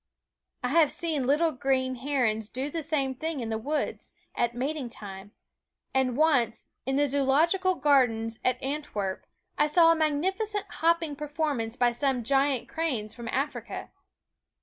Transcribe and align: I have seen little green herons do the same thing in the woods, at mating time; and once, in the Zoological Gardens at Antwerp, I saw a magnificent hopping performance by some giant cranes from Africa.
I 0.63 0.69
have 0.69 0.89
seen 0.89 1.27
little 1.27 1.51
green 1.51 1.93
herons 1.97 2.49
do 2.49 2.71
the 2.71 2.81
same 2.81 3.13
thing 3.13 3.39
in 3.39 3.49
the 3.51 3.59
woods, 3.59 4.13
at 4.33 4.55
mating 4.55 4.89
time; 4.89 5.31
and 5.93 6.17
once, 6.17 6.65
in 6.87 6.95
the 6.95 7.07
Zoological 7.07 7.75
Gardens 7.75 8.39
at 8.43 8.59
Antwerp, 8.63 9.27
I 9.59 9.67
saw 9.67 9.91
a 9.91 9.95
magnificent 9.95 10.65
hopping 10.81 11.15
performance 11.15 11.75
by 11.75 11.91
some 11.91 12.23
giant 12.23 12.67
cranes 12.67 13.13
from 13.13 13.27
Africa. 13.27 13.91